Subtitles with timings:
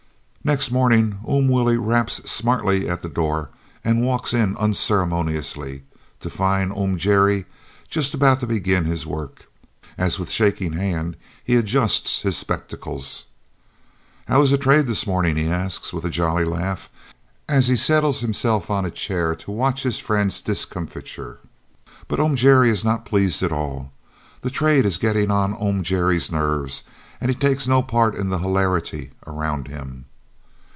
[0.43, 3.51] Next morning Oom Willie raps smartly at the door
[3.85, 5.83] and walks in unceremoniously,
[6.19, 7.45] to find Oom Gerrie
[7.87, 9.45] just about to begin his work,
[9.99, 13.25] as with shaking hand he adjusts his spectacles.
[14.27, 16.89] "How is trade this morning?" he asks, with a jolly laugh,
[17.47, 21.39] as he settles himself on a chair to watch his friend's discomfiture.
[22.07, 23.91] But Oom Gerrie is not pleased at all.
[24.41, 26.81] The trade is getting on Oom Gerrie's nerves,
[27.21, 30.05] and he takes no part in the hilarity around him.